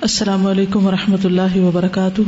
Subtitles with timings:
[0.00, 2.20] السلام علیکم و رحمۃ اللہ وبرکاتہ۔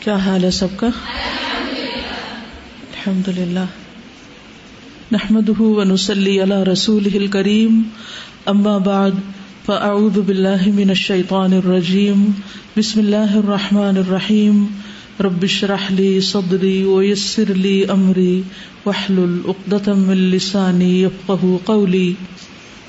[0.00, 0.86] کیا حال ہے سب کا؟
[2.92, 3.64] الحمد للہ
[5.12, 7.82] نحمد ونسلی علی رسول کریم
[8.46, 9.10] اما بعد،
[9.66, 12.30] فاعوذ باللہ من الشیطان الرجیم۔
[12.76, 14.66] بسم اللہ الرحمن الرحیم۔
[15.20, 18.42] رب اشرح لي صدری ويسر لي امری۔
[18.86, 22.14] واحلل عقدة من لسانی يفقهوا قولی۔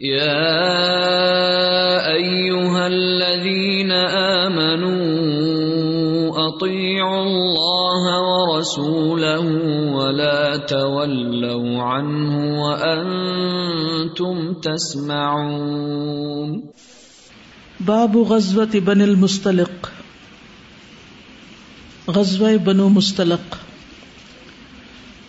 [0.00, 0.52] يا
[2.12, 4.96] أيها الذين آمنوا
[6.48, 9.40] أطيعوا الله ورسوله
[9.92, 16.62] ولا تولوا عنه وأنتم تسمعون.
[17.80, 19.90] باب غزوة بن المستلق
[22.08, 23.56] غزوہ بنو مستلق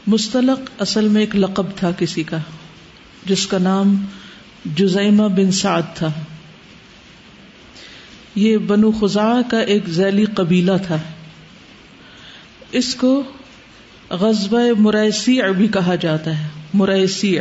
[0.07, 2.37] مستلق اصل میں ایک لقب تھا کسی کا،
[3.25, 4.05] جس کا نام
[4.75, 6.11] جزیمہ بن سعد تھا۔
[8.35, 10.97] یہ بنو خزا کا ایک ذیلی قبیلہ تھا۔
[12.71, 13.23] اس کو
[14.09, 17.37] غزب مرسی بھی کہا جاتا ہے۔ مرسی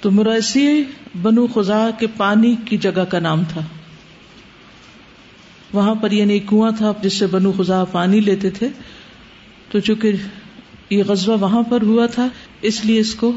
[0.00, 0.84] تو مرسی
[1.22, 3.60] بنو خزا کے پانی کی جگہ کا نام تھا۔
[5.72, 8.68] وہاں پر یعنی کنواں تھا، جس سے بنو خزا پانی لیتے تھے۔
[9.70, 10.12] تو چونکہ
[10.90, 12.28] یہ غزبہ وہاں پر ہوا تھا،
[12.62, 13.32] اس لیے اس کو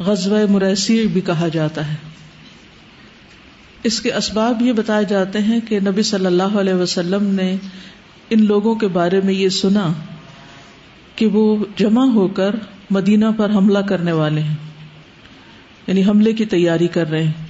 [0.00, 1.94] غزوہ مریسی بھی کہا جاتا ہے۔
[3.82, 7.56] اس کے اسباب یہ بتائے جاتے ہیں کہ نبی صلی اللہ علیہ وسلم نے
[8.30, 9.92] ان لوگوں کے بارے میں یہ سنا
[11.16, 12.54] کہ وہ جمع ہو کر
[12.90, 14.54] مدینہ پر حملہ کرنے والے ہیں۔
[15.86, 17.46] یعنی حملے کی تیاری کر رہے ہیں۔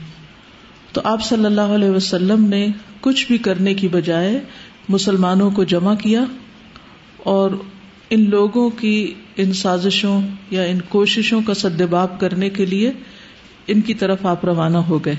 [0.92, 2.68] تو آپ صلی اللہ علیہ وسلم نے
[3.00, 4.40] کچھ بھی کرنے کی بجائے
[4.88, 6.24] مسلمانوں کو جمع کیا
[7.16, 7.50] اور
[8.10, 12.92] ان لوگوں کی ان سازشوں یا ان کوششوں کا سدباب کرنے کے لیے
[13.66, 15.14] ان کی طرف آپ روانہ ہو گئے۔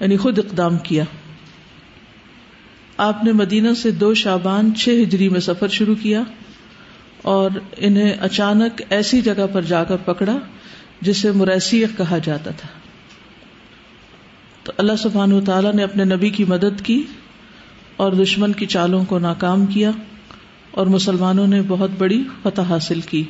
[0.00, 1.04] یعنی خود اقدام کیا۔
[2.96, 6.22] آپ نے مدینہ سے دو شابان چھ ہجری میں سفر شروع کیا
[7.22, 10.38] اور انہیں اچانک ایسی جگہ پر جا کر پکڑا
[11.00, 12.68] جسے مرسی کہا جاتا تھا۔
[14.62, 17.02] تو اللہ سبحان و تعالیٰ نے اپنے نبی کی مدد کی
[17.96, 19.90] اور دشمن کی چالوں کو ناکام کیا۔
[20.76, 23.24] اور مسلمانوں نے بہت بڑی فتح حاصل کی۔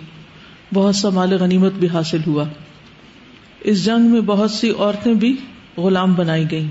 [0.75, 2.45] بہت سا مال غنیمت بھی حاصل ہوا۔
[3.61, 5.37] اس جنگ میں بہت سی عورتیں بھی
[5.77, 6.69] غلام بنائی گئیں،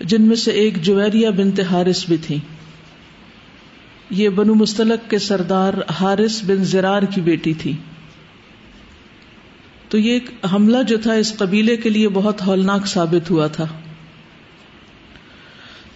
[0.00, 2.38] جن میں سے ایک جویریا بنت حارث بھی تھی
[4.10, 7.72] یہ بنو مستلق کے سردار حارث بن زرار کی بیٹی تھی۔
[9.88, 13.66] تو یہ ایک حملہ جو تھا اس قبیلے کے لیے بہت ہولناک ثابت ہوا تھا۔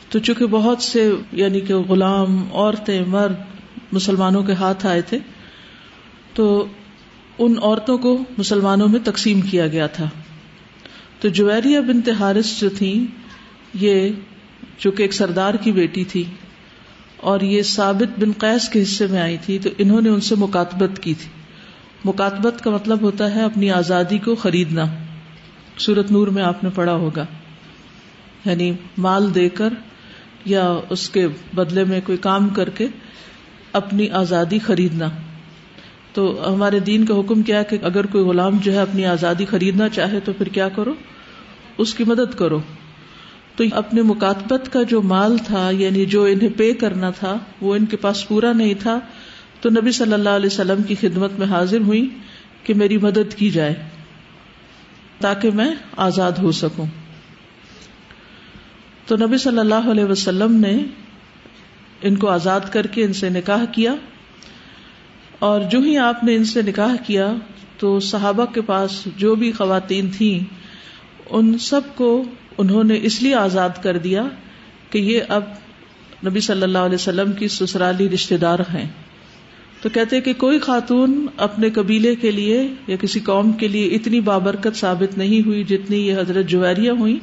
[0.09, 3.52] تو چونکہ بہت سے یعنی کہ غلام، عورتیں، مرد
[3.93, 5.19] مسلمانوں کے ہاتھ آئے تھے،
[6.35, 6.67] تو
[7.39, 10.09] ان عورتوں کو مسلمانوں میں تقسیم کیا گیا تھا۔
[11.21, 13.07] تو جویریہ بن تہارس جو تھی
[13.75, 14.11] یہ
[14.79, 16.25] چونکہ ایک سردار کی بیٹی تھی
[17.17, 20.35] اور یہ ثابت بن قیس کے حصے میں آئی تھی، تو انہوں نے ان سے
[20.35, 21.29] مکاتبت کی تھی۔
[22.05, 24.85] مکاتبت کا مطلب ہوتا ہے اپنی آزادی کو خریدنا۔
[25.79, 27.27] سورت نور میں آپ نے پڑھا ہوگا۔
[28.45, 29.69] یعنی مال دے کر
[30.45, 32.87] یا اس کے بدلے میں کوئی کام کر کے
[33.73, 35.09] اپنی آزادی خریدنا۔
[36.13, 39.89] تو ہمارے دین کا حکم کیا کہ اگر کوئی غلام جو ہے اپنی آزادی خریدنا
[39.89, 40.95] چاہے تو پھر کیا کرو؟
[41.79, 42.61] اس کی مدد کرو۔
[43.57, 47.87] تو اپنے مکاتبت کا جو مال تھا یعنی جو انہیں پے کرنا تھا، وہ ان
[47.87, 48.99] کے پاس پورا نہیں تھا۔
[49.61, 52.09] تو نبی صلی اللہ علیہ وسلم کی خدمت میں حاضر ہوئی
[52.63, 53.75] کہ میری مدد کی جائے
[55.21, 56.87] تاکہ میں آزاد ہو سکوں۔
[59.07, 60.85] تو نبی صلی اللہ علیہ وسلم نے
[62.03, 63.95] ان کو آزاد کر کے ان سے نکاح کیا
[65.39, 67.35] اور جو ہی آپ نے ان سے نکاح کیا
[67.79, 70.45] تو صحابہ کے پاس جو بھی خواتین تھیں
[71.31, 72.25] ان سب کو
[72.59, 74.25] انہوں نے اس لیے آزاد کر دیا
[74.91, 75.43] کہ یہ اب
[76.27, 78.89] نبی صلی اللہ علیہ وسلم کی سسرالی رشتے دار ہیں۔
[79.83, 84.21] تو کہتے کہ کوئی خاتون اپنے قبیلے کے لیے یا کسی قوم کے لیے اتنی
[84.21, 87.19] بابرکت ثابت نہیں ہوئی جتنی یہ حضرت جویریاں ہوئی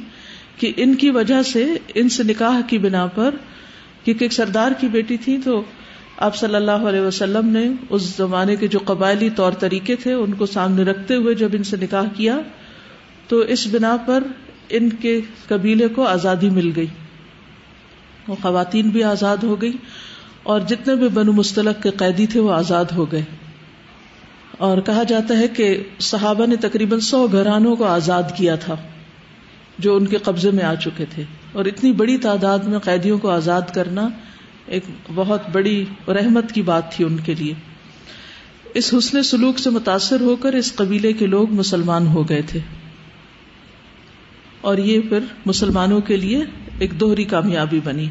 [0.58, 3.34] کہ ان کی وجہ سے ان سے نکاح کی بنا پر
[4.04, 5.62] کیونکہ ایک سردار کی بیٹی تھی تو
[6.16, 10.34] آپ صلی اللہ علیہ وسلم نے اس زمانے کے جو قبائلی طور طریقے تھے، ان
[10.34, 12.38] کو سامنے رکھتے ہوئے جب ان سے نکاح کیا،
[13.28, 14.24] تو اس بنا پر
[14.68, 16.86] ان کے قبیلے کو آزادی مل گئی۔
[18.28, 19.72] وہ خواتین بھی آزاد ہو گئی
[20.42, 23.22] اور جتنے بھی بنو مستلق کے قیدی تھے، وہ آزاد ہو گئے۔
[24.58, 28.76] اور کہا جاتا ہے کہ صحابہ نے تقریباً سو گھرانوں کو آزاد کیا تھا،
[29.78, 33.30] جو ان کے قبضے میں آ چکے تھے۔ اور اتنی بڑی تعداد میں قیدیوں کو
[33.30, 34.08] آزاد کرنا
[34.66, 34.82] ایک
[35.14, 37.54] بہت بڑی رحمت کی بات تھی ان کے لیے۔
[38.74, 42.60] اس حسن سلوک سے متاثر ہو کر اس قبیلے کے لوگ مسلمان ہو گئے تھے۔
[44.60, 46.44] اور یہ پھر مسلمانوں کے لیے
[46.78, 48.08] ایک دوہری کامیابی بنی۔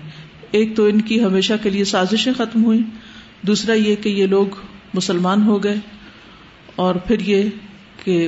[0.52, 2.82] ایک تو ان کی ہمیشہ کے لیے سازشیں ختم ہوئی
[3.42, 4.48] دوسرا یہ کہ یہ لوگ
[4.94, 5.76] مسلمان ہو گئے۔
[6.76, 7.44] اور پھر یہ
[8.04, 8.28] کہ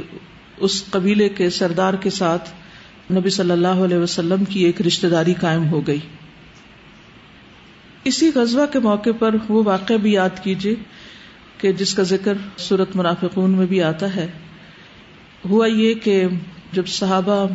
[0.58, 2.50] اس قبیلے کے سردار کے ساتھ
[3.12, 6.00] نبی صلی اللہ علیہ وسلم کی ایک رشتے داری قائم ہو گئی۔
[8.04, 10.76] اسی غزوہ کے موقع پر وہ واقع بھی یاد کیجیے
[11.58, 14.32] کہ جس کا ذکر صورت منافقون میں بھی آتا ہے۔
[15.50, 16.26] ہوا یہ کہ
[16.74, 17.48] جب صحابہ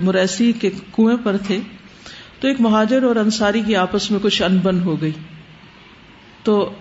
[0.00, 1.58] مریسی کے کنویں پر تھے
[2.40, 5.10] تو ایک مہاجر اور انصاری کی آپس میں کچھ انبن ہو گئی۔
[6.42, 6.72] تو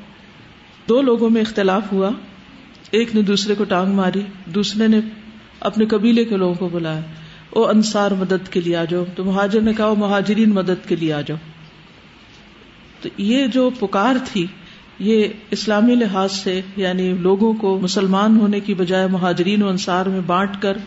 [0.89, 2.09] دو لوگوں میں اختلاف ہوا۔
[2.91, 4.99] ایک نے دوسرے کو ٹانگ ماری، دوسرے نے
[5.59, 7.01] اپنے قبیلے کے لوگوں کو بلایا۔
[7.57, 11.13] او انصار مدد کے لیے آ جاؤ، تو مہاجر نے کہا مہاجرین مدد کے لیے
[11.13, 11.37] آ جاؤ۔
[13.01, 14.45] تو یہ جو پکار تھی،
[14.99, 20.21] یہ اسلامی لحاظ سے یعنی لوگوں کو مسلمان ہونے کی بجائے مہاجرین و انصار میں
[20.21, 20.77] بانٹ کر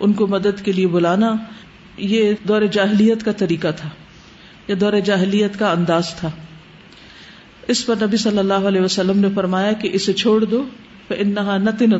[0.00, 1.32] ان کو مدد کے لیے بلانا،
[1.96, 3.88] یہ دور جاہلیت کا طریقہ تھا۔
[4.68, 6.30] یہ دور جاہلیت کا انداز تھا۔
[7.68, 10.64] اس پر نبی صلی اللہ علیہ وسلم نے فرمایا کہ اسے چھوڑ دو
[11.10, 11.90] انہا نتن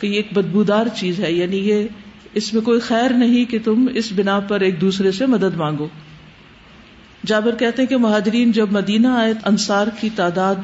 [0.00, 1.86] کہ یہ ایک بدبودار چیز ہے۔ یعنی یہ
[2.34, 5.88] اس میں کوئی خیر نہیں کہ تم اس بنا پر ایک دوسرے سے مدد مانگو۔
[7.26, 10.54] جابر کہتے ہیں کہ مہاجرین جب مدینہ آئے انصار کی تعداد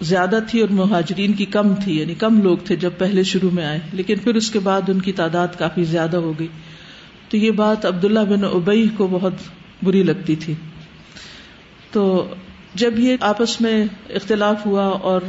[0.00, 3.64] زیادہ تھی اور مہاجرین کی کم تھی یعنی کم لوگ تھے جب پہلے شروع میں
[3.64, 6.48] آئے، لیکن پھر اس کے بعد ان کی تعداد کافی زیادہ ہو گئی۔
[7.28, 9.34] تو یہ بات عبداللہ بن ابئی کو بہت
[9.82, 10.54] بری لگتی تھی۔
[11.90, 12.34] تو
[12.74, 15.20] جب یہ آپس میں اختلاف ہوا اور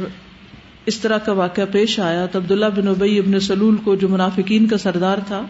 [0.86, 4.66] اس طرح کا واقعہ پیش آیا تو عبداللہ بن ابئی ابن سلول کو جو منافقین
[4.66, 5.46] کا سردار تھا،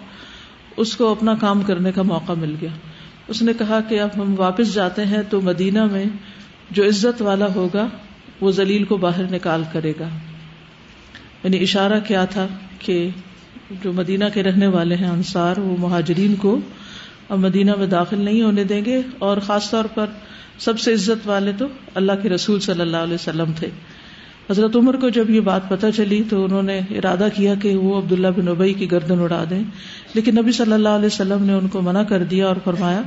[0.76, 2.70] اس کو اپنا کام کرنے کا موقع مل گیا۔
[3.28, 6.04] اس نے کہا کہ اب ہم واپس جاتے ہیں تو مدینہ میں
[6.70, 7.88] جو عزت والا ہوگا،
[8.40, 10.08] وہ زلیل کو باہر نکال کرے گا۔
[11.44, 12.46] یعنی اشارہ کیا تھا
[12.78, 13.08] کہ
[13.70, 16.60] جو مدینہ کے رہنے والے ہیں انصار، وہ مہاجرین کو
[17.28, 20.06] اب مدینہ میں داخل نہیں ہونے دیں گے اور خاص طور پر
[20.58, 23.70] سب سے عزت والے تو اللہ کے رسول صلی اللہ علیہ وسلم تھے۔
[24.50, 27.98] حضرت عمر کو جب یہ بات پتہ چلی تو انہوں نے ارادہ کیا کہ وہ
[27.98, 29.62] عبداللہ بن ابئی کی گردن اڑا دیں۔
[30.14, 33.02] لیکن نبی صلی اللہ علیہ وسلم نے ان کو منع کر دیا اور فرمایا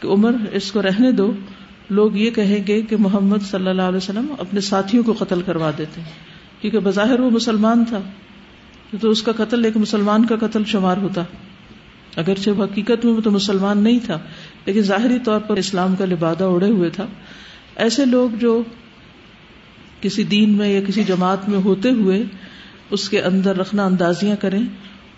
[0.00, 1.32] کہ عمر، اس کو رہنے دو۔
[1.90, 5.70] لوگ یہ کہیں گے کہ محمد صلی اللہ علیہ وسلم اپنے ساتھیوں کو قتل کروا
[5.78, 6.00] دیتے
[6.60, 7.98] کیونکہ بظاہر وہ مسلمان تھا۔
[9.00, 11.22] تو اس کا قتل ایک مسلمان کا قتل شمار ہوتا۔
[12.16, 14.18] اگرچہ حقیقت میں وہ تو مسلمان نہیں تھا،
[14.66, 17.06] لیکن ظاہری طور پر اسلام کا لبادہ اڑے ہوئے تھا۔
[17.76, 18.62] ایسے لوگ جو
[20.00, 22.22] کسی دین میں یا کسی جماعت میں ہوتے ہوئے
[22.90, 24.62] اس کے اندر رکھنا اندازیاں کریں،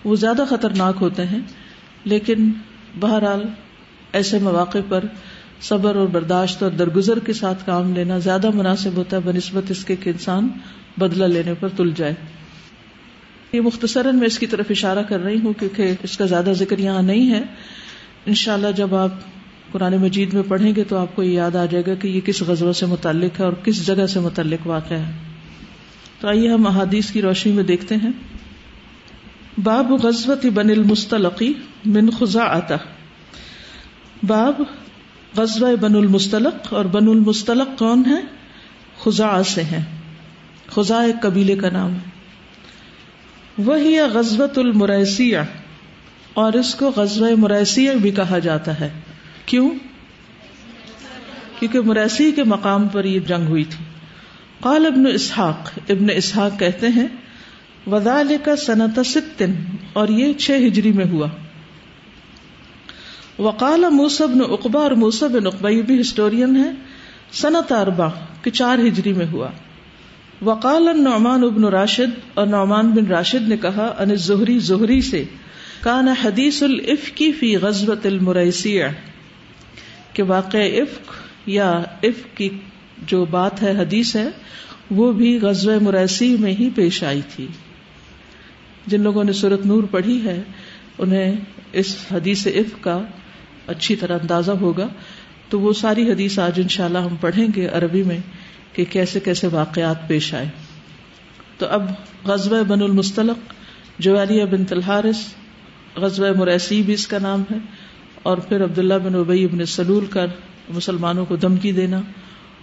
[0.05, 1.41] وہ زیادہ خطرناک ہوتے ہیں،
[2.05, 2.51] لیکن
[3.01, 3.43] بہرحال
[4.13, 5.05] ایسے مواقع پر
[5.61, 9.85] صبر اور برداشت اور درگزر کے ساتھ کام لینا زیادہ مناسب ہوتا ہے، بنسبت اس
[9.85, 10.49] کے کہ انسان
[10.99, 12.15] بدلہ لینے پر تل جائے۔
[13.53, 16.79] یہ مختصراً میں اس کی طرف اشارہ کر رہی ہوں کیونکہ اس کا زیادہ ذکر
[16.79, 17.43] یہاں نہیں ہے۔
[18.27, 19.11] انشاءاللہ جب آپ
[19.73, 22.21] قرآن مجید میں پڑھیں گے تو آپ کو یہ یاد آ جائے گا کہ یہ
[22.21, 25.13] کس غزوہ سے متعلق ہے اور کس جگہ سے متعلق واقع ہے۔
[26.21, 28.11] تو آئیے ہم احادیث کی روشنی میں دیکھتے ہیں۔
[29.63, 31.53] باب غزوت بن المستلقی
[31.85, 32.77] من خزا آتا
[34.23, 34.63] باب
[35.37, 38.21] غزوہ بن المستلق اور بن المستلق کون ہے
[39.05, 39.85] خزا سے ہیں۔
[40.67, 42.11] خزا ایک قبیلے کا نام ہے۔
[43.59, 45.39] وہی غزوت المریسیہ
[46.35, 48.91] اور اس کو غزوہ مریسیہ بھی کہا جاتا ہے۔
[49.49, 49.71] کیوں؟
[51.59, 53.85] کیونکہ مریسی کے مقام پر یہ جنگ ہوئی تھی۔
[54.61, 57.07] قال ابن اسحاق ابن اسحاق کہتے ہیں
[57.87, 59.53] وزال کا صنعت ستن،
[59.93, 61.29] اور یہ چھ ہجری میں ہوا۔
[63.39, 66.71] وقال موسب نے اقبا اور موسب اقبا یہ بھی ہسٹورین ہے
[67.33, 68.09] صنعت اربا
[68.43, 69.51] کہ چار ہجری میں ہوا۔
[70.43, 75.25] وقال نعمان ابن راشد، اور نعمان بن راشد نے کہا، ان زہری زہری سے،
[75.81, 78.81] کان حدیث الف کی فی غزبت المریسی
[80.19, 81.13] کہ واقع عفق
[81.47, 82.49] یا عفق کی
[83.07, 84.29] جو بات ہے، حدیث ہے،
[84.91, 87.47] وہ بھی غزب مریسی میں ہی پیش آئی تھی۔
[88.87, 90.43] جن لوگوں نے صورت نور پڑھی ہے،
[90.99, 91.37] انہیں
[91.73, 93.03] اس حدیث عفق کا
[93.67, 94.89] اچھی طرح اندازہ ہوگا۔
[95.49, 98.19] تو وہ ساری حدیث آج ان شاء اللہ ہم پڑھیں گے عربی میں
[98.73, 100.49] کہ کیسے کیسے واقعات پیش آئے۔
[101.59, 101.91] تو اب
[102.25, 103.53] غزب بن المستلق
[103.99, 105.19] جواریہ بن تلحارث
[105.97, 107.88] غزب مریسی بھی اس کا نام ہے۔
[108.23, 110.27] اور پھر عبداللہ بن ابئی بن سلول کر
[110.69, 112.01] مسلمانوں کو دھمکی دینا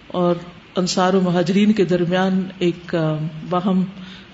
[0.07, 0.35] اور
[0.75, 2.95] انصار و مہاجرین کے درمیان ایک
[3.49, 3.83] باہم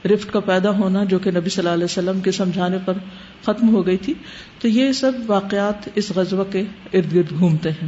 [0.06, 2.94] رفٹ کا پیدا ہونا جو کہ نبی صلی اللہ علیہ وسلم کے سمجھانے پر
[3.42, 4.14] ختم ہو گئی تھی۔
[4.60, 6.62] تو یہ سب واقعات اس غزوہ کے
[6.94, 7.88] ارد گرد گھومتے ہیں۔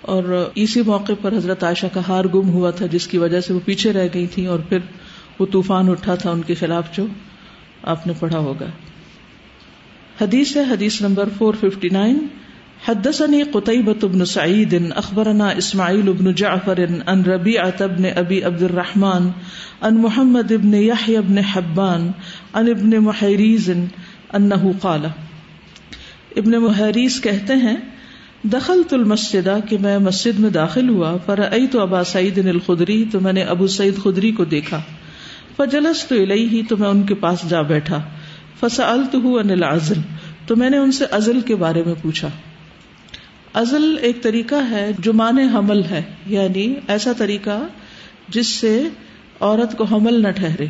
[0.00, 3.54] اور اسی موقع پر حضرت عائشہ کا ہار گم ہوا تھا جس کی وجہ سے
[3.54, 4.78] وہ پیچھے رہ گئی تھی اور پھر
[5.38, 7.06] وہ طوفان اٹھا تھا ان کے خلاف جو
[7.82, 8.66] آپ نے پڑھا ہوگا۔
[10.20, 12.26] حدیث ہے، حدیث نمبر 459
[12.88, 19.28] حدثني قتيبة بن سعيد أخبرنا إسماعيل بن جعفر عن ربيعة بن أبي عبد الرحمن
[19.80, 22.10] عن محمد بن يحيى بن حبان،
[22.52, 23.70] عن ابن محيريز
[24.36, 25.06] أنه قال
[26.36, 27.76] ابن محيريز کہتے ہیں،
[28.44, 33.42] دخلت المسجد، کہ میں مسجد میں داخل ہوا فرأيت ابا سعید الخدری، تو میں نے
[33.42, 34.82] ابو سعید خدری کو دیکھا۔
[35.56, 38.02] فجلست الیہ، تو میں ان کے پاس جا بیٹھا۔
[38.66, 40.00] فسألته العزل،
[40.46, 42.28] تو میں نے ان سے ازل کے بارے میں پوچھا۔
[43.54, 47.66] ازل ایک طریقہ ہے جو مان حمل ہے یعنی ایسا طریقہ
[48.28, 48.88] جس سے
[49.40, 50.66] عورت کو حمل نہ ٹھہرے۔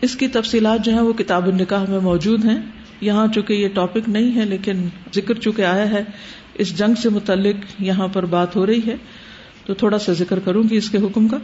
[0.00, 2.58] اس کی تفصیلات جو ہیں وہ کتاب النکاح میں موجود ہیں۔
[3.00, 6.04] یہاں چونکہ یہ ٹاپک نہیں ہے، لیکن ذکر چونکہ آیا ہے،
[6.54, 8.94] اس جنگ سے متعلق یہاں پر بات ہو رہی ہے۔
[9.64, 11.36] تو تھوڑا سا ذکر کروں گی اس کے حکم کا۔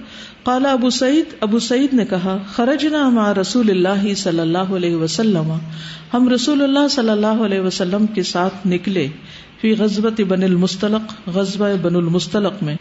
[0.45, 5.53] کالا ابو سعید ابو سعید نے کہا، خرجنا مع رسول اللہ صلی اللہ علیہ وسلم۔
[6.15, 9.09] ہم رسول اللہ صلی اللہ علیہ وسلم کے ساتھ نکلے
[9.61, 12.77] فی غزبت بن المستلق غزبہ بن المستلق میں۔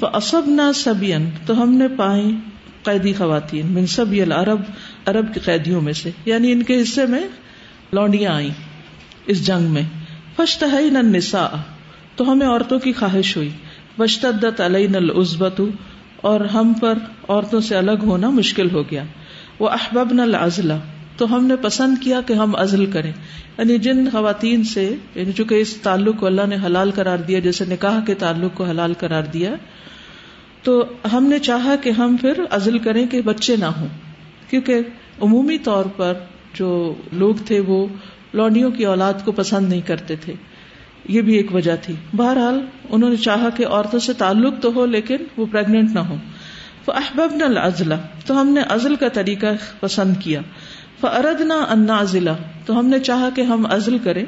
[0.00, 2.22] فاصبنا نہ سبین تو ہم نے پائے
[2.82, 4.60] قیدی خواتین، من سبی العرب،
[5.06, 7.28] عرب کے قیدیوں میں سے۔ یعنی ان کے حصے میں
[7.92, 8.50] لونڈیاں آئیں
[9.26, 9.82] اس جنگ میں۔
[10.36, 11.56] فشتہین النساء،
[12.16, 13.50] تو ہمیں عورتوں کی خواہش ہوئی۔
[13.98, 15.60] وشتدت علین العزبت
[16.16, 16.98] اور ہم پر
[17.28, 19.04] عورتوں سے الگ ہونا مشکل ہو گیا۔
[19.58, 20.78] وہ احباب نہ
[21.16, 23.12] تو ہم نے پسند کیا کہ ہم ازل کریں۔
[23.58, 27.64] یعنی جن خواتین سے یعنی چونکہ اس تعلق کو اللہ نے حلال قرار دیا، جیسے
[27.68, 29.54] نکاح کے تعلق کو حلال قرار دیا،
[30.62, 33.88] تو ہم نے چاہا کہ ہم پھر ازل کریں کہ بچے نہ ہوں۔
[34.50, 34.74] کیونکہ
[35.22, 36.12] عمومی طور پر
[36.54, 37.86] جو لوگ تھے، وہ
[38.34, 40.34] لونڈیوں کی اولاد کو پسند نہیں کرتے تھے۔
[41.08, 44.86] یہ بھی ایک وجہ تھی۔ بہرحال، انہوں نے چاہا کہ عورتوں سے تعلق تو ہو،
[44.86, 46.16] لیکن وہ پریگنٹ نہ ہو
[46.86, 47.94] احباب نہ
[48.26, 49.46] تو ہم نے ازل کا طریقہ
[49.80, 50.40] پسند کیا۔
[51.00, 52.32] فرد نہ انا ازلا
[52.66, 54.24] تو ہم نے چاہا کہ ہم ازل کریں۔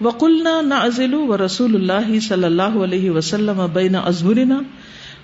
[0.00, 4.60] وکل نہ نہ ازل و رسول اللہ صلی اللہ علیہ وسلم بین ازبرنا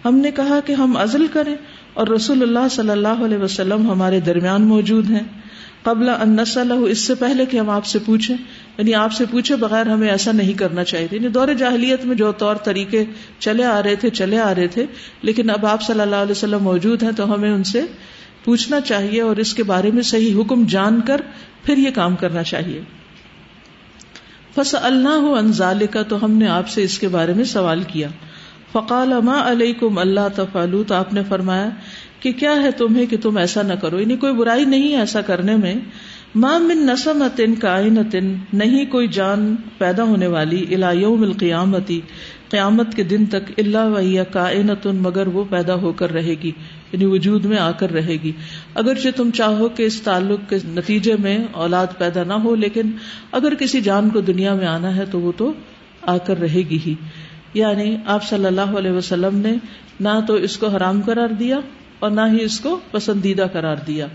[0.04, 1.56] ہم نے کہا کہ ہم ازل کریں
[1.94, 5.40] اور رسول اللہ صلی اللہ علیہ وسلم ہمارے درمیان موجود ہیں۔
[5.82, 6.36] قبل ان
[6.70, 8.36] اس سے پہلے کہ ہم آپ سے پوچھیں
[8.78, 12.32] یعنی آپ سے پوچھے بغیر ہمیں ایسا نہیں کرنا چاہیے یعنی دور جاہلیت میں جو
[12.32, 13.04] طور طریقے
[13.38, 14.86] چلے آ رہے تھے، چلے آ رہے تھے،
[15.22, 17.80] لیکن اب آپ صلی اللہ علیہ وسلم موجود ہیں تو ہمیں ان سے
[18.44, 21.20] پوچھنا چاہیے اور اس کے بارے میں صحیح حکم جان کر
[21.62, 22.80] پھر یہ کام کرنا چاہیے۔
[24.54, 28.08] فص اللہ انزال کا تو ہم نے آپ سے اس کے بارے میں سوال کیا۔
[28.72, 31.68] فقال ما علیکم اللہ تفالو تو آپ نے فرمایا
[32.20, 35.20] کہ کیا ہے تمہیں کہ تم ایسا نہ کرو۔ یعنی کوئی برائی نہیں ہے ایسا
[35.20, 35.74] کرنے میں۔
[36.34, 42.00] من نسم اتن کائنتن، نہیں کوئی جان پیدا ہونے والی الا یوم القیامتی،
[42.48, 46.52] قیامت کے دن تک اللہ ویا کائنتن مگر وہ پیدا ہو کر رہے گی
[46.92, 48.32] یعنی وجود میں آ کر رہے گی۔
[48.74, 52.90] اگرچہ تم چاہو کہ اس تعلق کے نتیجے میں اولاد پیدا نہ ہو، لیکن
[53.32, 55.52] اگر کسی جان کو دنیا میں آنا ہے تو وہ تو
[56.02, 56.94] آ کر رہے گی ہی۔
[57.54, 59.54] یعنی آپ صلی اللہ علیہ وسلم نے
[60.00, 61.58] نہ تو اس کو حرام قرار دیا
[61.98, 64.06] اور نہ ہی اس کو پسندیدہ قرار دیا۔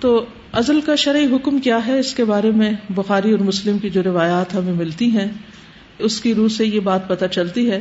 [0.00, 3.90] تو ازل کا شرعی حکم کیا ہے؟ اس کے بارے میں بخاری اور مسلم کی
[3.90, 5.28] جو روایات ہمیں ملتی ہیں،
[5.98, 7.80] اس کی روح سے یہ بات پتہ چلتی ہے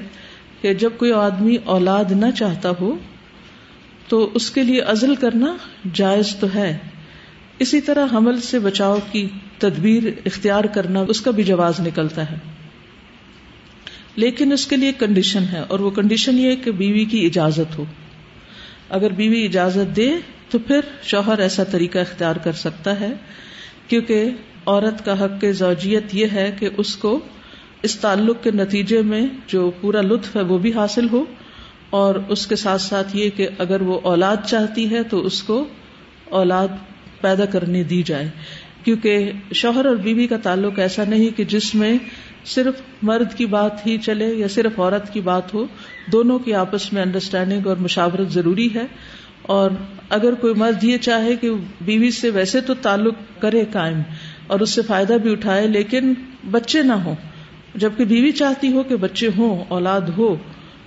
[0.62, 2.96] کہ جب کوئی آدمی اولاد نہ چاہتا ہو،
[4.08, 5.58] تو اس کے لیے ازل کرنا
[5.94, 6.78] جائز تو ہے۔
[7.60, 9.28] اسی طرح حمل سے بچاؤ کی
[9.58, 12.36] تدبیر اختیار کرنا اس کا بھی جواز نکلتا ہے۔
[14.16, 17.86] لیکن اس کے لیے کنڈیشن ہے اور وہ کنڈیشن یہ کہ بیوی کی اجازت ہو۔
[18.94, 20.10] اگر بیوی اجازت دے
[20.50, 23.12] تو پھر شوہر ایسا طریقہ اختیار کر سکتا ہے،
[23.88, 24.30] کیونکہ
[24.66, 27.20] عورت کا حق زوجیت یہ ہے کہ اس کو
[27.82, 31.24] اس تعلق کے نتیجے میں جو پورا لطف ہے وہ بھی حاصل ہو،
[31.90, 35.64] اور اس کے ساتھ ساتھ یہ کہ اگر وہ اولاد چاہتی ہے تو اس کو
[36.32, 36.68] اولاد
[37.22, 38.30] پیدا کرنے دی جائے۔
[38.84, 41.94] کیونکہ شوہر اور بیوی کا تعلق ایسا نہیں کہ جس میں
[42.46, 45.66] صرف مرد کی بات ہی چلے یا صرف عورت کی بات ہو
[46.06, 48.86] دونوں کی آپس میں انڈرسٹینڈنگ اور مشاورت ضروری ہے۔
[49.42, 49.72] اور
[50.10, 51.50] اگر کوئی مرد یہ چاہے کہ
[51.82, 54.02] بیوی سے ویسے تو تعلق کرے قائم
[54.48, 56.14] اور اس سے فائدہ بھی اٹھائے، لیکن
[56.52, 57.16] بچے نہ ہوں۔
[57.76, 60.36] جبکہ بیوی چاہتی ہو کہ بچے ہوں، اولاد ہو،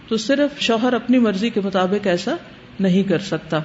[0.08, 2.36] تو صرف شوہر اپنی مرضی کے مطابق ایسا
[2.80, 3.60] نہیں کر سکتا۔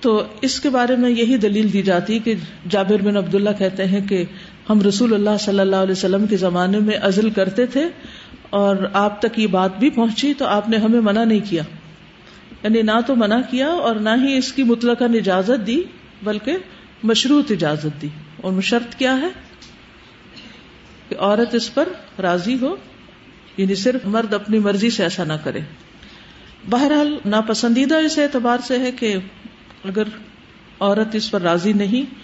[0.00, 2.34] تو اس کے بارے میں یہی دلیل دی جاتی کہ
[2.70, 4.24] جابر بن عبداللہ کہتے ہیں کہ
[4.70, 7.84] ہم رسول اللہ صلی اللہ علیہ وسلم کے زمانے میں ازل کرتے تھے۔
[8.50, 11.62] اور آپ تک یہ بات بھی پہنچی تو آپ نے ہمیں منع نہیں کیا۔
[12.62, 15.82] یعنی نہ تو منع کیا اور نہ ہی اس کی مطلق اجازت دی،
[16.22, 16.56] بلکہ
[17.02, 19.28] مشروط اجازت دی۔ اور شرط کیا ہے؟
[21.08, 21.88] کہ عورت اس پر
[22.22, 22.76] راضی ہو
[23.56, 25.60] یعنی صرف مرد اپنی مرضی سے ایسا نہ کرے۔
[26.70, 29.16] بہرحال ناپسندیدہ اس اعتبار سے ہے کہ
[29.84, 30.02] اگر
[30.80, 32.14] عورت اس پر راضی نہیں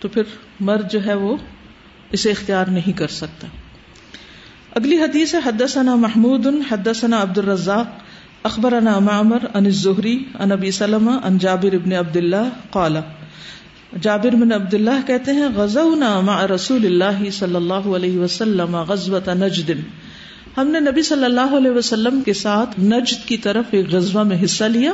[0.00, 0.22] تو پھر
[0.60, 1.36] مرد جو ہے وہ
[2.12, 3.46] اسے اختیار نہیں کر سکتا۔
[4.76, 8.00] اگلی حدیث ہے، حدثنا محمود، حدثنا عبد الرزاق
[8.42, 12.96] اخبرنا معمر ان الزہری ان ابی سلمہ ان جابر ابن عبد اللہ قال،
[14.00, 19.28] جابر بن عبد اللہ کہتے ہیں، غزونا مع رسول اللہ صلی اللہ علیہ وسلم غزوۃ
[19.34, 19.70] نجد.
[20.56, 24.44] ہم نے نبی صلی اللہ علیہ وسلم کے ساتھ نجد کی طرف ایک غزوہ میں
[24.44, 24.92] حصہ لیا۔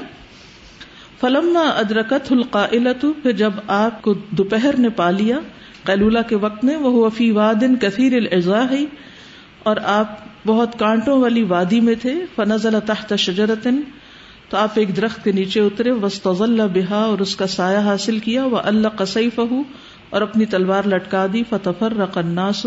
[1.21, 5.39] فلما ادرکت القائلت پھر جب آپ کو دوپہر نے پا لیا،
[5.85, 8.71] قیلولہ کے وقت میں وہ وفی وادن کثیر العضاء
[9.69, 13.81] اور آپ بہت کانٹوں والی وادی میں تھے، فنزل تحت شجرتن،
[14.49, 18.45] تو آپ ایک درخت کے نیچے اترے وسطل بہا، اور اس کا سایہ حاصل کیا
[18.45, 19.41] وہ اللہ قصیف
[20.11, 22.67] اور اپنی تلوار لٹکا دی فتفر رقناس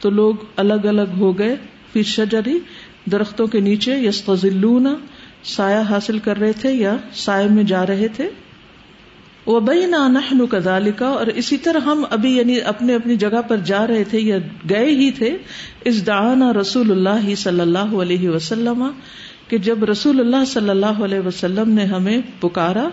[0.00, 1.56] تو لوگ الگ الگ ہو گئے
[1.92, 2.58] پھر شجری،
[3.12, 4.24] درختوں کے نیچے یس
[5.46, 8.28] سایہ حاصل کر رہے تھے یا سائے میں جا رہے تھے۔
[9.50, 13.86] وہ بئی نہ کدال اور اسی طرح ہم ابھی یعنی اپنے اپنی جگہ پر جا
[13.86, 14.36] رہے تھے یا
[14.70, 15.36] گئے ہی تھے
[15.84, 18.84] اس دعانا رسول اللہ صلی اللہ علیہ وسلم،
[19.48, 22.88] کہ جب رسول اللہ صلی اللہ علیہ وسلم نے ہمیں پکارا،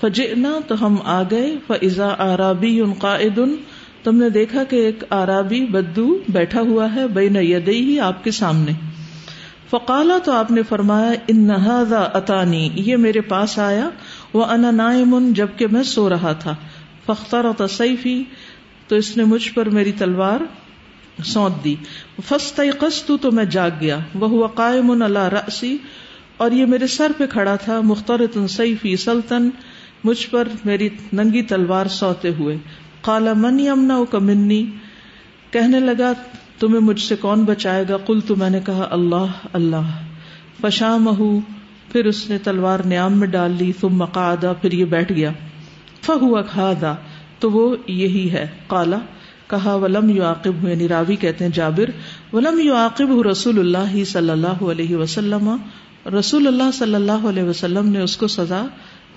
[0.00, 3.38] فجئنا تو ہم آ گئے فضا آرابی قائد
[4.04, 8.30] تم نے دیکھا کہ ایک آرابی بدو بیٹھا ہوا ہے بے نیدئی ہی آپ کے
[8.30, 8.72] سامنے۔
[9.70, 13.88] فقالا تو آپ نے فرمایا ان نہ اطانی یہ میرے پاس آیا
[14.32, 16.56] وہ انا نائمن جبکہ میں سو رہا تھا۔
[17.06, 18.24] فختر و تصیفی
[18.88, 20.40] تو اس نے مجھ پر میری تلوار
[21.24, 21.74] سونت دی۔
[22.26, 25.78] فسط قسط تو میں جاگ گیا۔ وہ ہوا قائم اللہ رسی
[26.36, 29.50] اور یہ میرے سر پہ کھڑا تھا۔ مخترت سیفی سلطن
[30.04, 32.56] مجھ پر میری ننگی تلوار سوتے ہوئے۔
[33.00, 34.66] کالا من یمنا کا منی
[35.50, 36.12] کہنے لگا،
[36.58, 40.02] تمہیں مجھ سے کون بچائے گا؟ کل تو میں نے کہا، اللہ اللہ۔
[40.60, 41.08] پشام
[41.92, 45.32] پھر اس نے تلوار نیام میں ڈال لی تم مقادا پھر یہ بیٹھ گیا۔
[46.02, 46.94] فہو کھادا
[47.38, 48.98] تو وہ یہی ہے۔ کالا
[49.46, 51.90] کہا، ولم یو عاقب یعنی راوی کہتے ہیں جابر،
[52.32, 55.56] ولم یو عاقب رسول اللہ صلی اللہ علیہ وسلم،
[56.18, 58.66] رسول اللہ صلی اللہ علیہ وسلم نے اس کو سزا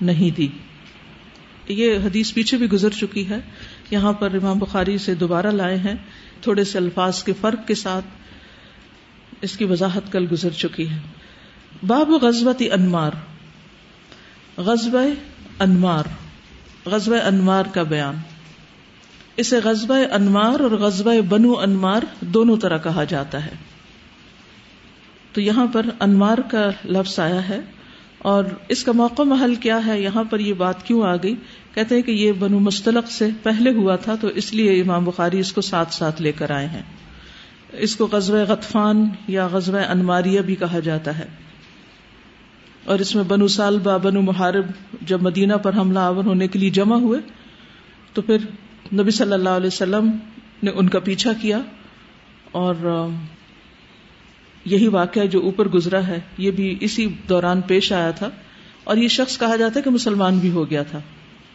[0.00, 0.48] نہیں دی۔
[1.68, 3.38] یہ حدیث پیچھے بھی گزر چکی ہے۔
[3.90, 5.94] یہاں پر امام بخاری سے دوبارہ لائے ہیں۔
[6.40, 8.04] تھوڑے سے الفاظ کے فرق کے ساتھ
[9.40, 10.98] اس کی وضاحت کل گزر چکی ہے۔
[11.86, 13.10] باب غزبت انمار۔
[14.56, 14.98] غزب
[15.60, 16.04] انمار۔
[16.86, 18.14] غزب انمار کا بیان۔
[19.36, 23.50] اسے غزب انمار اور غزب بنو انمار دونوں طرح کہا جاتا ہے۔
[25.32, 27.60] تو یہاں پر انمار کا لفظ آیا ہے
[28.18, 31.36] اور اس کا موقع محل کیا ہے؟ یہاں پر یہ بات کیوں آ گئی؟
[31.74, 35.38] کہتے ہیں کہ یہ بنو مستلق سے پہلے ہوا تھا، تو اس لیے امام بخاری
[35.38, 36.82] اس کو ساتھ ساتھ لے کر آئے ہیں۔
[37.72, 41.43] اس کو غزب غطفان یا غزب انماریہ بھی کہا جاتا ہے۔
[42.84, 44.66] اور اس میں بنو سال با بنو محارب
[45.02, 47.20] جب مدینہ پر حملہ آور ہونے کے لیے جمع ہوئے،
[48.14, 48.44] تو پھر
[48.92, 50.10] نبی صلی اللہ علیہ وسلم
[50.62, 51.60] نے ان کا پیچھا کیا
[52.52, 52.74] اور
[54.66, 58.28] یہی واقعہ جو اوپر گزرا ہے، یہ بھی اسی دوران پیش آیا تھا
[58.84, 61.00] اور یہ شخص کہا جاتا ہے کہ مسلمان بھی ہو گیا تھا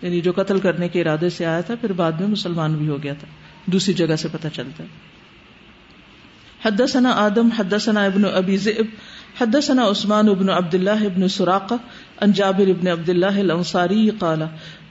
[0.02, 3.02] یعنی جو قتل کرنے کے ارادے سے آیا تھا، پھر بعد میں مسلمان بھی ہو
[3.04, 3.28] گیا تھا،
[3.66, 5.08] دوسری جگہ سے پتہ چلتا ہے۔
[6.66, 8.86] حدثنا آدم، حدثنا ابن ابی ذئب
[9.42, 11.76] حدثنا عثمان ابن عبد الله ابن سراقه
[12.22, 14.42] عن جابر ابن عبد الله الانصاري قال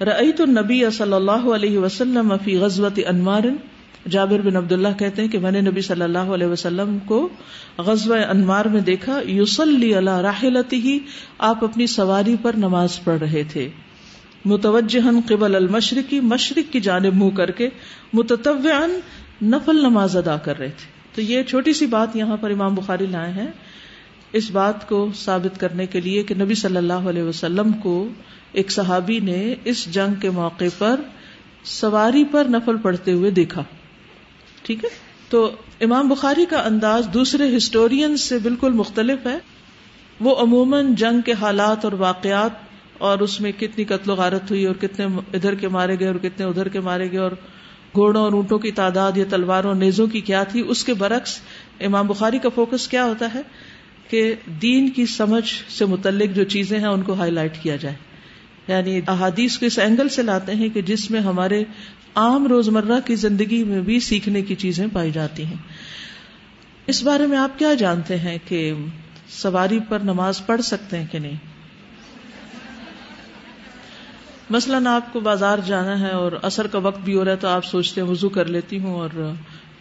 [0.00, 3.42] رايت النبي صلى الله عليه وسلم في غزوه انمار.
[4.10, 7.28] جابر بن عبد الله کہتے ہیں کہ میں نے نبی صلی اللہ علیہ وسلم کو
[7.78, 10.96] غزوہ انمار میں دیکھا، یصلی علی راحلته
[11.38, 13.68] آپ اپنی سواری پر نماز پڑھ رہے تھے۔
[14.44, 17.68] متوجہن قبل المشرقی، مشرق کی جانب منہ کر کے
[18.12, 18.86] متطوعا
[19.42, 23.06] نفل نماز ادا کر رہے تھے۔ تو یہ چھوٹی سی بات یہاں پر امام بخاری
[23.06, 23.48] لائے ہیں۔
[24.32, 28.08] اس بات کو ثابت کرنے کے لیے کہ نبی صلی اللہ علیہ وسلم کو
[28.52, 31.00] ایک صحابی نے اس جنگ کے موقع پر
[31.64, 33.64] سواری پر نفل پڑھتے ہوئے دیکھا۔
[34.62, 34.88] ٹھیک ہے؟
[35.28, 39.38] تو امام بخاری کا انداز دوسرے ہسٹورین سے بالکل مختلف ہے۔
[40.20, 42.50] وہ عموماً جنگ کے حالات اور واقعات
[42.98, 46.14] اور اس میں کتنی قتل و غارت ہوئی اور کتنے ادھر کے مارے گئے اور
[46.14, 47.30] کتنے ادھر کے مارے گئے اور
[47.94, 51.38] گھوڑوں اور اونٹوں کی تعداد یا تلواروں نیزوں کی کیا تھی، اس کے برعکس
[51.80, 53.42] امام بخاری کا فوکس کیا ہوتا ہے؟
[54.08, 57.94] کہ دین کی سمجھ سے متعلق جو چیزیں ہیں ان کو ہائی لائٹ کیا جائے۔
[58.68, 61.64] یعنی احادیث کو اس اینگل سے لاتے ہیں کہ جس میں ہمارے
[62.14, 65.56] عام روزمرہ کی زندگی میں بھی سیکھنے کی چیزیں پائی جاتی ہیں۔
[66.86, 68.74] اس بارے میں آپ کیا جانتے ہیں کہ
[69.28, 71.36] سواری پر نماز پڑھ سکتے ہیں کہ نہیں؟
[74.50, 77.48] مثلاً آپ کو بازار جانا ہے اور اثر کا وقت بھی ہو رہا ہے تو
[77.48, 79.32] آپ سوچتے ہیں وضو کر لیتی ہوں اور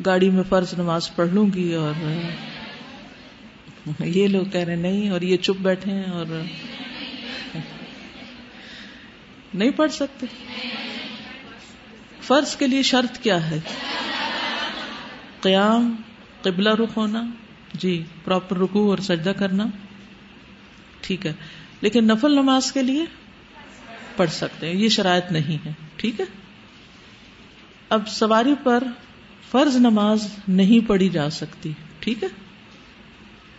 [0.05, 1.93] گاڑی میں فرض نماز پڑھ لوں گی اور
[3.99, 6.25] یہ لوگ کہہ رہے نہیں اور یہ چپ بیٹھے ہیں اور
[9.53, 10.25] نہیں پڑھ سکتے۔
[12.21, 13.59] فرض کے لیے شرط کیا ہے؟
[15.41, 15.95] قیام،
[16.41, 17.23] قبلہ رخ ہونا
[17.73, 19.63] جی پراپر رکو اور سجدہ کرنا۔
[21.01, 21.33] ٹھیک ہے۔
[21.81, 23.05] لیکن نفل نماز کے لیے
[24.15, 26.25] پڑھ سکتے ہیں۔ یہ شرائط نہیں ہے ٹھیک ہے۔
[27.89, 28.83] اب سواری پر
[29.51, 32.46] فرض نماز نہیں پڑھی جا سکتی۔ ٹھیک ہے۔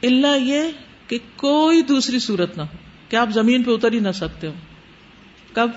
[0.02, 0.62] اللہ یہ
[1.06, 2.76] کہ کوئی دوسری صورت نہ ہو۔
[3.08, 4.52] کہ آپ زمین پہ اتر ہی نہ سکتے ہو؟
[5.52, 5.70] کب؟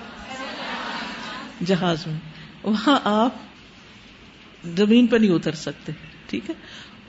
[1.66, 2.18] جہاز میں۔
[2.62, 3.34] وہاں آپ
[4.64, 5.92] زمین پہ نہیں اتر سکتے،
[6.26, 6.54] ٹھیک ہے؟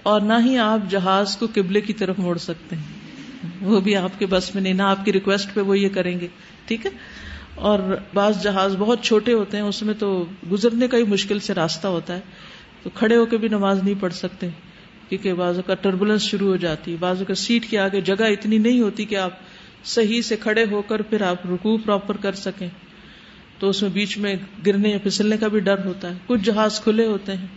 [0.04, 2.84] اور نہ ہی آپ جہاز کو قبلے کی طرف موڑ سکتے ہیں۔
[3.62, 6.20] وہ بھی آپ کے بس میں نہیں، نہ آپ کی ریکویسٹ پہ وہ یہ کریں
[6.20, 6.28] گے،
[6.68, 6.92] ٹھیک ہے؟
[7.56, 7.80] اور
[8.14, 11.88] بعض جہاز بہت چھوٹے ہوتے ہیں، اس میں تو گزرنے کا ہی مشکل سے راستہ
[11.88, 12.22] ہوتا ہے۔
[12.84, 14.50] تو کھڑے ہو کے بھی نماز نہیں پڑھ سکتے۔
[15.10, 18.82] کیونکہ بازو کا ٹربولنس شروع ہو جاتی بازو کا سیٹ کے آگے جگہ اتنی نہیں
[18.82, 19.32] ہوتی کہ آپ
[19.84, 22.68] صحیح سے کھڑے ہو کر پھر آپ رکو پراپر کر سکیں۔
[23.60, 24.36] تو اس میں بیچ میں
[24.66, 27.48] گرنے یا پھسلنے کا بھی ڈر ہوتا ہے۔ کچھ جہاز کھلے ہوتے ہیں۔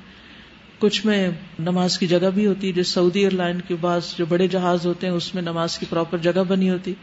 [0.79, 4.27] کچھ میں نماز کی جگہ بھی ہوتی ہے جس سعودی ایئر لائن کے بعض جو
[4.27, 6.95] بڑے جہاز ہوتے ہیں، اس میں نماز کی پراپر جگہ بنی ہوتی۔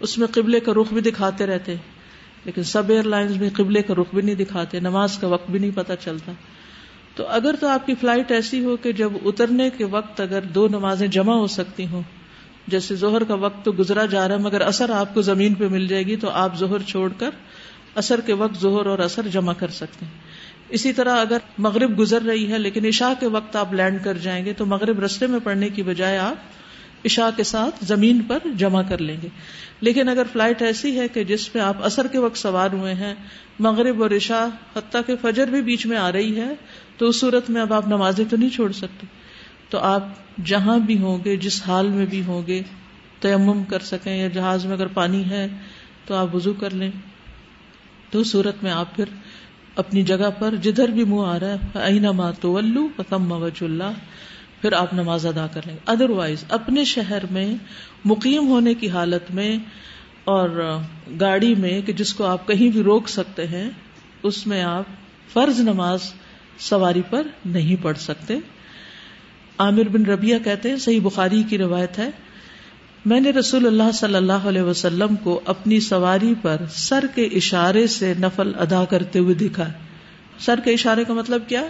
[0.00, 2.00] اس میں قبلے کا رخ بھی دکھاتے رہتے۔ ہیں
[2.44, 5.58] لیکن سب ایئر لائنز میں قبلے کا رخ بھی نہیں دکھاتے، نماز کا وقت بھی
[5.58, 6.32] نہیں پتا چلتا۔
[7.14, 10.68] تو اگر تو آپ کی فلائٹ ایسی ہو کہ جب اترنے کے وقت اگر دو
[10.68, 12.02] نمازیں جمع ہو سکتی ہوں،
[12.66, 15.68] جیسے زہر کا وقت تو گزرا جا رہا ہے، مگر اثر آپ کو زمین پہ
[15.68, 17.30] مل جائے گی تو آپ زہر چھوڑ کر
[17.94, 20.12] اثر کے وقت زہر اور اثر جمع کر سکتے ہیں۔
[20.68, 24.44] اسی طرح اگر مغرب گزر رہی ہے لیکن عشاء کے وقت آپ لینڈ کر جائیں
[24.44, 26.36] گے تو مغرب رستے میں پڑنے کی بجائے آپ
[27.04, 29.28] عشاء کے ساتھ زمین پر جمع کر لیں گے۔
[29.80, 33.14] لیکن اگر فلائٹ ایسی ہے کہ جس پہ آپ اثر کے وقت سوار ہوئے ہیں،
[33.58, 34.46] مغرب اور عشاء
[34.76, 36.54] حتیٰ کہ فجر بھی بیچ میں آ رہی ہے
[37.00, 39.06] تو اس صورت میں اب آپ نمازیں تو نہیں چھوڑ سکتے۔
[39.70, 40.06] تو آپ
[40.44, 42.62] جہاں بھی ہوں گے، جس حال میں بھی ہوں گے،
[43.20, 45.46] تیمم کر سکیں یا جہاز میں اگر پانی ہے
[46.06, 46.90] تو آپ وضو کر لیں۔
[48.10, 49.04] تو صورت میں آپ پھر
[49.76, 52.58] اپنی جگہ پر جدھر بھی منہ آ رہا ہے اینا ما تو
[52.96, 53.92] پتم وج اللہ
[54.60, 57.54] پھر آپ نماز ادا کر لیں۔ گے ادر وائز اپنے شہر میں
[58.04, 59.58] مقیم ہونے کی حالت میں
[60.24, 60.78] اور
[61.20, 63.70] گاڑی میں کہ جس کو آپ کہیں بھی روک سکتے ہیں،
[64.22, 64.84] اس میں آپ
[65.32, 66.00] فرض نماز
[66.60, 68.38] سواری پر نہیں پڑھ سکتے۔
[69.58, 72.10] عامر بن ربیہ کہتے ہیں، صحیح بخاری کی روایت ہے،
[73.06, 77.86] میں نے رسول اللہ صلی اللہ علیہ وسلم کو اپنی سواری پر سر کے اشارے
[77.86, 79.66] سے نفل ادا کرتے ہوئے دیکھا۔
[80.38, 81.62] سر کے اشارے کا مطلب کیا؟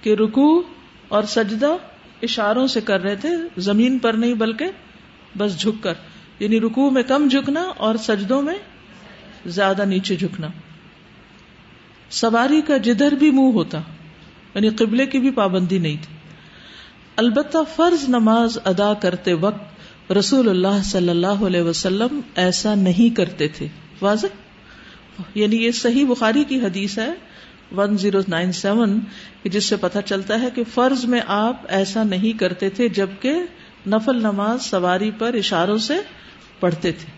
[0.00, 0.62] کہ رکو
[1.08, 1.76] اور سجدہ
[2.22, 4.64] اشاروں سے کر رہے تھے، زمین پر نہیں بلکہ
[5.38, 5.94] بس جھک کر۔
[6.38, 8.54] یعنی رکو میں کم جھکنا اور سجدوں میں
[9.46, 10.46] زیادہ نیچے جھکنا۔
[12.10, 13.80] سواری کا جدھر بھی منہ ہوتا
[14.56, 16.14] یعنی قبلے کی بھی پابندی نہیں تھی۔
[17.16, 19.76] البتہ فرض نماز ادا کرتے وقت
[20.12, 23.68] رسول اللہ صلی اللہ علیہ وسلم ایسا نہیں کرتے تھے۔
[24.02, 24.26] واضح؟
[25.34, 27.14] یعنی یہ صحیح بخاری کی حدیث ہے
[27.76, 29.00] ون زیرو نائن سیون
[29.44, 33.34] جس سے پتہ چلتا ہے کہ فرض میں آپ ایسا نہیں کرتے تھے جبکہ
[33.86, 35.94] نفل نماز سواری پر اشاروں سے
[36.60, 37.12] پڑھتے تھے۔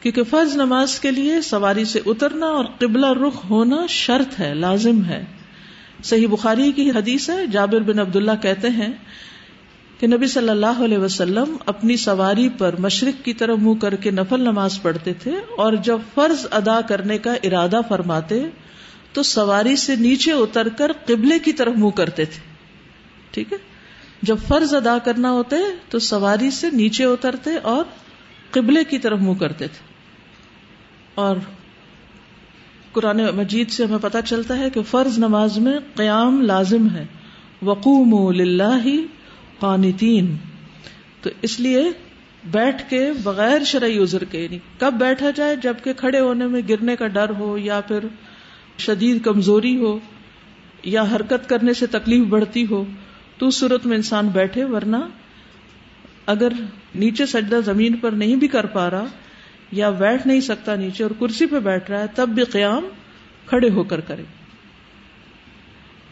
[0.00, 5.04] کیونکہ فرض نماز کے لیے سواری سے اترنا اور قبلہ رخ ہونا شرط ہے، لازم
[5.04, 5.24] ہے۔
[6.04, 8.92] صحیح بخاری کی حدیث ہے، جابر بن عبداللہ کہتے ہیں
[9.98, 14.10] کہ نبی صلی اللہ علیہ وسلم اپنی سواری پر مشرق کی طرف منہ کر کے
[14.10, 18.46] نفل نماز پڑھتے تھے اور جب فرض ادا کرنے کا ارادہ فرماتے
[19.12, 22.40] تو سواری سے نیچے اتر کر قبلے کی طرف منہ کرتے تھے۔
[23.30, 23.58] ٹھیک ہے؟
[24.22, 25.56] جب فرض ادا کرنا ہوتے
[25.88, 27.84] تو سواری سے نیچے اترتے اور
[28.50, 29.94] قبلے کی طرف منہ کرتے تھے۔
[31.14, 31.36] اور
[32.94, 37.06] قرآن مجید سے ہمیں پتا چلتا ہے کہ فرض نماز میں قیام لازم ہے۔
[37.62, 38.32] وقوم
[39.58, 40.36] قانتین۔
[41.22, 41.84] تو اس لیے
[42.44, 46.96] بیٹھ کے بغیر شرعی عذر کے یعنی کب بیٹھا جائے جبکہ کھڑے ہونے میں گرنے
[46.96, 47.98] کا ڈر ہو یا پھر
[48.78, 49.98] شدید کمزوری ہو
[50.82, 52.84] یا حرکت کرنے سے تکلیف بڑھتی ہو،
[53.38, 54.96] تو اس صورت میں انسان بیٹھے، ورنہ
[56.26, 56.48] اگر
[56.94, 59.04] نیچے سجدہ زمین پر نہیں بھی کر پا رہا
[59.74, 62.88] یا بیٹھ نہیں سکتا نیچے اور کرسی پہ بیٹھ رہا ہے، تب بھی قیام
[63.46, 64.22] کھڑے ہو کر کرے۔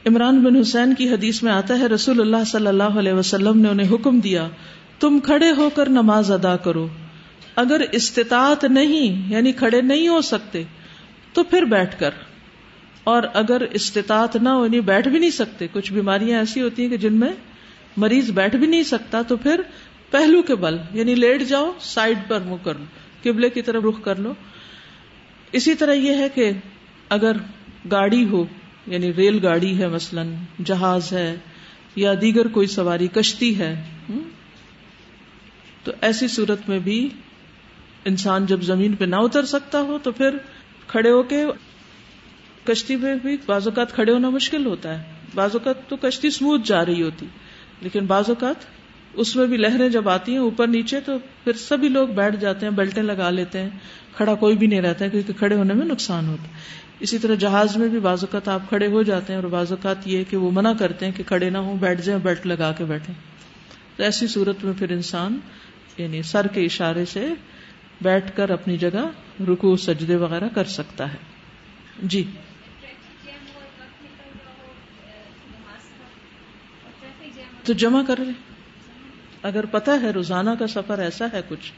[0.07, 3.68] عمران بن حسین کی حدیث میں آتا ہے، رسول اللہ صلی اللہ علیہ وسلم نے
[3.68, 4.48] انہیں حکم دیا،
[5.01, 6.88] تم کھڑے ہو کر نماز ادا کرو۔
[7.57, 10.62] اگر استطاعت نہیں یعنی کھڑے نہیں ہو سکتے،
[11.33, 12.11] تو پھر بیٹھ کر۔
[13.05, 16.90] اور اگر استطاعت نہ ہو یعنی بیٹھ بھی نہیں سکتے، کچھ بیماریاں ایسی ہوتی ہیں
[16.90, 17.33] کہ جن میں
[17.96, 19.61] مریض بیٹھ بھی نہیں سکتا، تو پھر
[20.11, 22.85] پہلو کے بل یعنی لیٹ جاؤ، سائڈ پر منہ کر لو۔
[23.23, 24.33] قبلے کی طرف رخ کر لو۔
[25.53, 26.51] اسی طرح یہ ہے کہ
[27.09, 27.37] اگر
[27.91, 28.45] گاڑی ہو
[28.87, 31.35] یعنی ریل گاڑی ہے مثلاً، جہاز ہے
[31.97, 33.75] یا دیگر کوئی سواری کشتی ہے
[35.85, 37.09] تو ایسی صورت میں بھی
[38.05, 40.37] انسان جب زمین پہ نہ اتر سکتا ہو تو پھر
[40.87, 41.45] کھڑے ہو کے
[42.65, 46.63] کشتی میں بھی بعض اوقات کھڑے ہونا مشکل ہوتا ہے۔ بعض اوقات تو کشتی سموتھ
[46.65, 47.27] جا رہی ہوتی،
[47.81, 48.65] لیکن بعض اوقات
[49.14, 51.12] اس میں بھی لہریں جب آتی ہیں اوپر نیچے تو
[51.44, 53.70] پھر سبھی لوگ بیٹھ جاتے ہیں، بیلٹیں لگا لیتے ہیں۔
[54.16, 56.53] کھڑا کوئی بھی نہیں رہتا ہے، کیونکہ کھڑے ہونے میں نقصان ہوتا ہے۔
[57.01, 59.96] اسی طرح جہاز میں بھی بعض اوقات آپ کھڑے ہو جاتے ہیں اور بعض اوقات
[60.05, 62.85] یہ کہ وہ منع کرتے ہیں کہ کھڑے نہ ہوں، بیٹھ جائیں، بیلٹ لگا کے
[62.85, 63.12] بیٹھے
[63.96, 65.38] تو ایسی صورت میں پھر انسان
[65.96, 67.29] یعنی سر کے اشارے سے
[68.01, 69.07] بیٹھ کر اپنی جگہ
[69.48, 71.18] رکو سجدے وغیرہ کر سکتا ہے۔
[72.03, 72.25] جی۔
[77.64, 78.52] تو جمع کر لیں
[79.42, 81.72] اگر پتا ہے روزانہ کا سفر ایسا ہے کچھ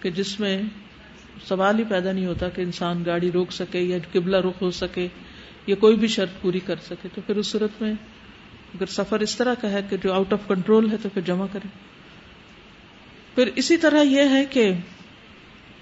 [0.00, 0.62] کہ جس میں
[1.48, 5.06] سوال ہی پیدا نہیں ہوتا کہ انسان گاڑی روک سکے یا قبلہ رخ ہو سکے
[5.66, 7.92] یا کوئی بھی شرط پوری کر سکے، تو پھر اس صورت میں
[8.74, 11.46] اگر سفر اس طرح کا ہے کہ جو آؤٹ آف کنٹرول ہے تو پھر جمع
[11.52, 11.68] کرے
[13.34, 14.70] پھر اسی طرح یہ ہے کہ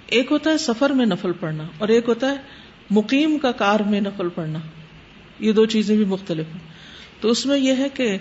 [0.07, 2.37] ایک ہوتا ہے سفر میں نفل پڑھنا اور ایک ہوتا ہے
[2.91, 4.59] مقیم کا کار میں نفل پڑھنا،
[5.41, 6.61] یہ دو چیزیں بھی مختلف ہیں۔
[7.21, 8.17] تو اس میں یہ ہے کہ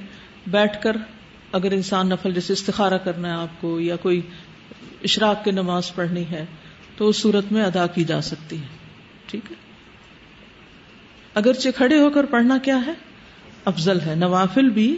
[0.48, 0.98] بیٹھ کر
[1.52, 4.22] اگر انسان نفل جیسے استخارہ کرنا ہے آپ کو یا کوئی
[5.04, 6.46] اشراق کی نماز پڑھنی ہے
[6.98, 8.68] تو اس صورت میں ادا کی جا سکتی ہے۔
[9.28, 9.56] ٹھیک ہے؟
[11.34, 12.94] اگرچہ کھڑے ہو کر پڑھنا کیا ہے؟
[13.66, 14.98] افضل ہے۔ نوافل بھی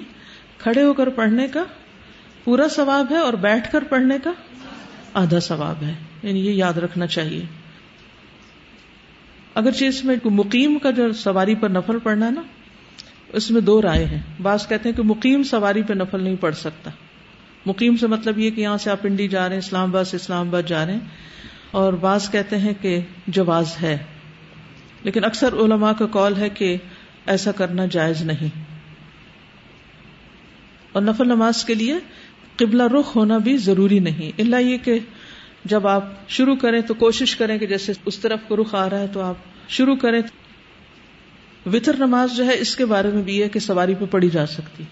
[0.57, 1.63] کھڑے ہو کر پڑھنے کا
[2.43, 4.31] پورا ثواب ہے اور بیٹھ کر پڑھنے کا
[5.13, 7.45] آدھا ثواب ہے۔ یعنی یہ یاد رکھنا چاہیے۔
[9.55, 12.41] اگرچہ اس میں مقیم کا جو سواری پر نفل پڑنا نا
[13.33, 16.55] اس میں دو رائے ہیں۔ بعض کہتے ہیں کہ مقیم سواری پہ نفل نہیں پڑھ
[16.55, 16.91] سکتا۔
[17.65, 20.15] مقیم سے مطلب یہ کہ یہاں سے آپ انڈی جا رہے ہیں، اسلام آباد سے
[20.15, 20.99] اسلام آباد جا رہے ہیں۔
[21.71, 23.97] اور بعض کہتے ہیں کہ جواز ہے۔
[25.03, 26.77] لیکن اکثر علماء کا کال ہے کہ
[27.25, 28.59] ایسا کرنا جائز نہیں۔
[30.91, 31.95] اور نفل نماز کے لیے
[32.55, 34.99] قبلہ رخ ہونا بھی ضروری نہیں۔ اللہ یہ کہ
[35.65, 38.99] جب آپ شروع کریں تو کوشش کریں کہ جیسے اس طرف کو رخ آ رہا
[38.99, 39.35] ہے تو آپ
[39.69, 40.21] شروع کریں۔
[41.73, 44.45] وطر نماز جو ہے اس کے بارے میں بھی ہے کہ سواری پہ پڑھی جا
[44.45, 44.83] سکتی۔